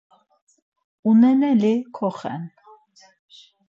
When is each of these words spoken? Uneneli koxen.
Uneneli 1.09 1.73
koxen. 1.95 2.43